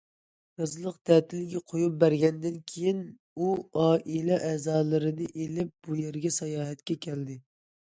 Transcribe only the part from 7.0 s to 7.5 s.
كەلدى.